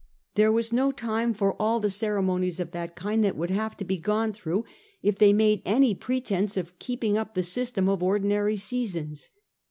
There 0.33 0.51
was 0.51 0.73
no 0.73 0.91
time 0.91 1.31
for 1.31 1.53
all 1.61 1.79
the 1.79 1.91
ceremonies 1.91 2.59
of 2.59 2.71
that 2.71 2.95
kind 2.95 3.23
that 3.23 3.37
would 3.37 3.51
have 3.51 3.77
to 3.77 3.85
be 3.85 3.97
gone 3.99 4.33
through 4.33 4.65
if 5.03 5.15
they 5.19 5.31
made 5.31 5.61
any 5.63 5.93
pretence 5.93 6.57
at 6.57 6.79
keeping 6.79 7.19
up 7.19 7.35
the 7.35 7.43
system 7.43 7.87
of 7.87 8.01
ordinary 8.01 8.57
seasons. 8.57 9.29